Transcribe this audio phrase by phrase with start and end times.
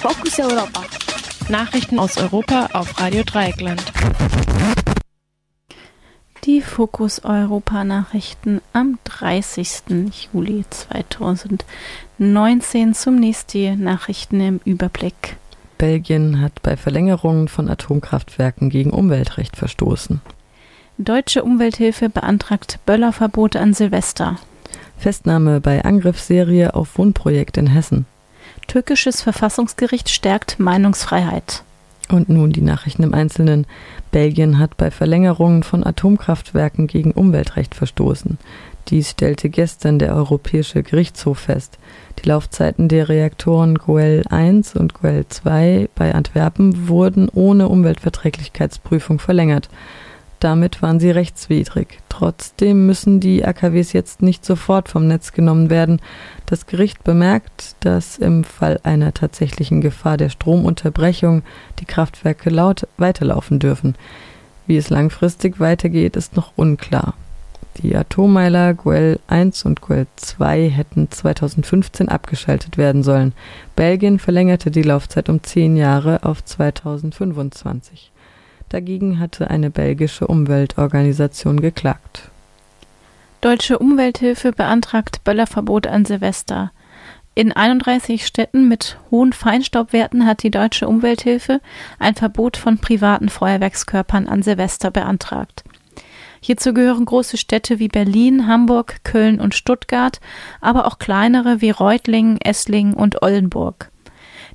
[0.00, 0.82] Fokus Europa.
[1.50, 3.84] Nachrichten aus Europa auf Radio Dreieckland.
[6.44, 9.82] Die Fokus Europa Nachrichten am 30.
[10.32, 12.94] Juli 2019.
[12.94, 15.36] Zunächst die Nachrichten im Überblick.
[15.76, 20.22] Belgien hat bei Verlängerungen von Atomkraftwerken gegen Umweltrecht verstoßen.
[20.96, 24.38] Deutsche Umwelthilfe beantragt Böllerverbot an Silvester.
[24.96, 28.06] Festnahme bei Angriffsserie auf Wohnprojekt in Hessen.
[28.70, 31.64] Türkisches Verfassungsgericht stärkt Meinungsfreiheit.
[32.08, 33.66] Und nun die Nachrichten im Einzelnen.
[34.12, 38.38] Belgien hat bei Verlängerungen von Atomkraftwerken gegen Umweltrecht verstoßen.
[38.86, 41.80] Dies stellte gestern der Europäische Gerichtshof fest.
[42.22, 49.68] Die Laufzeiten der Reaktoren Goel 1 und Goel 2 bei Antwerpen wurden ohne Umweltverträglichkeitsprüfung verlängert.
[50.40, 51.98] Damit waren sie rechtswidrig.
[52.08, 56.00] Trotzdem müssen die AKWs jetzt nicht sofort vom Netz genommen werden.
[56.46, 61.42] Das Gericht bemerkt, dass im Fall einer tatsächlichen Gefahr der Stromunterbrechung
[61.78, 63.96] die Kraftwerke laut weiterlaufen dürfen.
[64.66, 67.14] Wie es langfristig weitergeht, ist noch unklar.
[67.76, 73.32] Die Atommeiler Guel 1 und Guel 2 hätten 2015 abgeschaltet werden sollen.
[73.76, 78.10] Belgien verlängerte die Laufzeit um zehn Jahre auf 2025.
[78.70, 82.30] Dagegen hatte eine belgische Umweltorganisation geklagt.
[83.40, 86.70] Deutsche Umwelthilfe beantragt Böllerverbot an Silvester.
[87.34, 91.60] In 31 Städten mit hohen Feinstaubwerten hat die Deutsche Umwelthilfe
[91.98, 95.64] ein Verbot von privaten Feuerwerkskörpern an Silvester beantragt.
[96.40, 100.20] Hierzu gehören große Städte wie Berlin, Hamburg, Köln und Stuttgart,
[100.60, 103.90] aber auch kleinere wie Reutlingen, Esslingen und Oldenburg.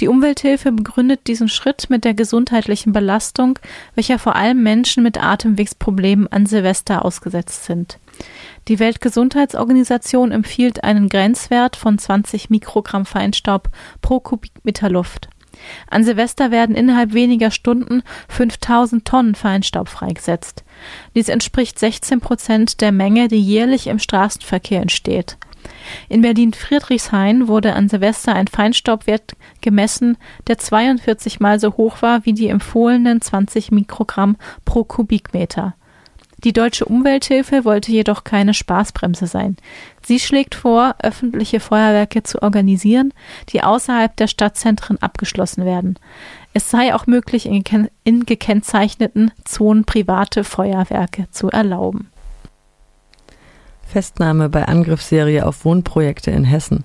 [0.00, 3.58] Die Umwelthilfe begründet diesen Schritt mit der gesundheitlichen Belastung,
[3.94, 7.98] welcher vor allem Menschen mit Atemwegsproblemen an Silvester ausgesetzt sind.
[8.68, 13.68] Die Weltgesundheitsorganisation empfiehlt einen Grenzwert von 20 Mikrogramm Feinstaub
[14.00, 15.28] pro Kubikmeter Luft.
[15.88, 20.64] An Silvester werden innerhalb weniger Stunden 5000 Tonnen Feinstaub freigesetzt.
[21.14, 25.36] Dies entspricht 16 Prozent der Menge, die jährlich im Straßenverkehr entsteht.
[26.08, 30.16] In Berlin-Friedrichshain wurde an Silvester ein Feinstaubwert gemessen,
[30.46, 35.74] der 42 mal so hoch war wie die empfohlenen 20 Mikrogramm pro Kubikmeter.
[36.44, 39.56] Die Deutsche Umwelthilfe wollte jedoch keine Spaßbremse sein.
[40.02, 43.12] Sie schlägt vor, öffentliche Feuerwerke zu organisieren,
[43.50, 45.98] die außerhalb der Stadtzentren abgeschlossen werden.
[46.54, 47.62] Es sei auch möglich, in,
[48.04, 52.10] in gekennzeichneten Zonen private Feuerwerke zu erlauben.
[53.86, 56.84] Festnahme bei Angriffsserie auf Wohnprojekte in Hessen.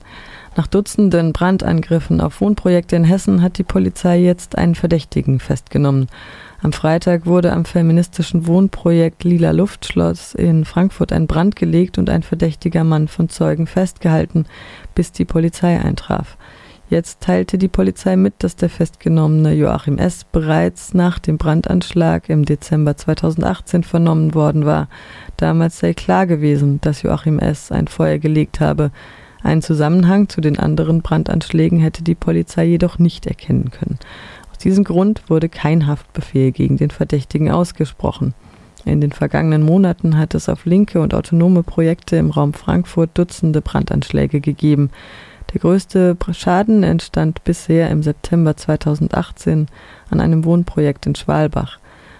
[0.58, 6.08] Nach Dutzenden Brandangriffen auf Wohnprojekte in Hessen hat die Polizei jetzt einen Verdächtigen festgenommen.
[6.62, 12.24] Am Freitag wurde am feministischen Wohnprojekt Lila Luftschloss in Frankfurt ein Brand gelegt und ein
[12.24, 14.46] verdächtiger Mann von Zeugen festgehalten,
[14.96, 16.38] bis die Polizei eintraf.
[16.90, 20.24] Jetzt teilte die Polizei mit, dass der festgenommene Joachim S.
[20.24, 24.88] bereits nach dem Brandanschlag im Dezember 2018 vernommen worden war.
[25.36, 27.74] Damals sei klar gewesen, dass Joachim S.
[27.74, 28.92] ein Feuer gelegt habe.
[29.46, 34.00] Einen Zusammenhang zu den anderen Brandanschlägen hätte die Polizei jedoch nicht erkennen können.
[34.50, 38.34] Aus diesem Grund wurde kein Haftbefehl gegen den Verdächtigen ausgesprochen.
[38.86, 43.62] In den vergangenen Monaten hat es auf linke und autonome Projekte im Raum Frankfurt Dutzende
[43.62, 44.90] Brandanschläge gegeben.
[45.54, 49.68] Der größte Schaden entstand bisher im September 2018
[50.10, 51.78] an einem Wohnprojekt in Schwalbach.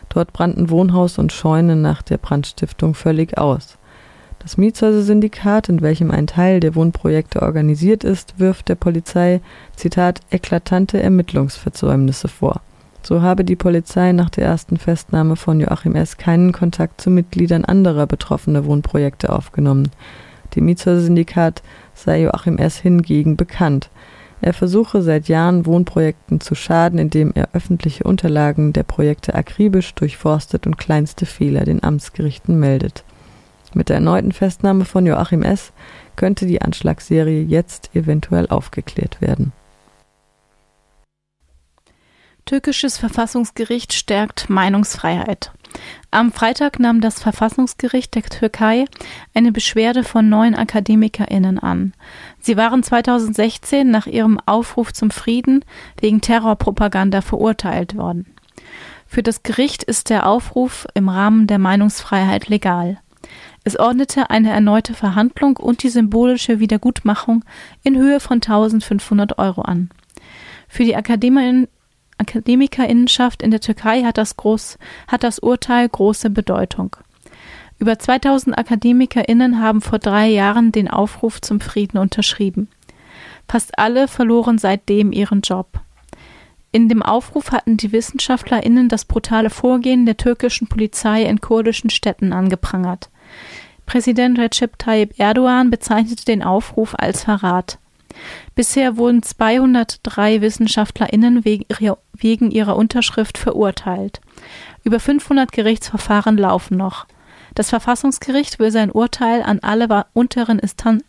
[0.10, 3.80] Dort brannten Wohnhaus und Scheune nach der Brandstiftung völlig aus.
[4.46, 9.42] Das Mietshäuser-Syndikat, in welchem ein Teil der Wohnprojekte organisiert ist, wirft der Polizei,
[9.76, 12.62] Zitat, eklatante Ermittlungsversäumnisse vor.
[13.02, 16.18] So habe die Polizei nach der ersten Festnahme von Joachim S.
[16.18, 19.90] keinen Kontakt zu Mitgliedern anderer betroffener Wohnprojekte aufgenommen.
[20.56, 21.64] Dem Mietshäuser-Syndikat
[21.96, 22.78] sei Joachim S.
[22.78, 23.90] hingegen bekannt.
[24.42, 30.68] Er versuche seit Jahren Wohnprojekten zu schaden, indem er öffentliche Unterlagen der Projekte akribisch durchforstet
[30.68, 33.05] und kleinste Fehler den Amtsgerichten meldet.
[33.76, 35.74] Mit der erneuten Festnahme von Joachim S.
[36.16, 39.52] könnte die Anschlagsserie jetzt eventuell aufgeklärt werden.
[42.46, 45.52] Türkisches Verfassungsgericht stärkt Meinungsfreiheit.
[46.10, 48.86] Am Freitag nahm das Verfassungsgericht der Türkei
[49.34, 51.94] eine Beschwerde von neun AkademikerInnen an.
[52.40, 55.66] Sie waren 2016 nach ihrem Aufruf zum Frieden
[56.00, 58.26] wegen Terrorpropaganda verurteilt worden.
[59.06, 63.00] Für das Gericht ist der Aufruf im Rahmen der Meinungsfreiheit legal.
[63.66, 67.44] Es ordnete eine erneute Verhandlung und die symbolische Wiedergutmachung
[67.84, 69.90] in Höhe von 1500 Euro an.
[70.70, 71.68] Für die Akademikerin
[72.18, 74.78] Akademikerinnenschaft in der Türkei hat das, groß,
[75.08, 76.96] hat das Urteil große Bedeutung.
[77.78, 82.70] Über 2000 Akademikerinnen haben vor drei Jahren den Aufruf zum Frieden unterschrieben.
[83.50, 85.82] Fast alle verloren seitdem ihren Job.
[86.72, 92.32] In dem Aufruf hatten die WissenschaftlerInnen das brutale Vorgehen der türkischen Polizei in kurdischen Städten
[92.32, 93.10] angeprangert.
[93.86, 97.78] Präsident Recep Tayyip Erdogan bezeichnete den Aufruf als Verrat.
[98.56, 104.22] Bisher wurden 203 WissenschaftlerInnen wegen ihrer Unterschrift verurteilt.
[104.84, 107.06] Über 500 Gerichtsverfahren laufen noch.
[107.54, 111.04] Das Verfassungsgericht will sein Urteil an alle unteren, Instan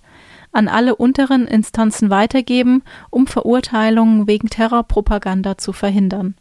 [0.52, 6.34] an alle unteren Instanzen weitergeben, um Verurteilungen wegen Terrorpropaganda zu verhindern